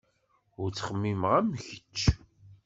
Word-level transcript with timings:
Ur 0.61 0.69
ttxemmimeɣ 0.69 1.31
am 1.39 1.47
kečč. 1.65 1.99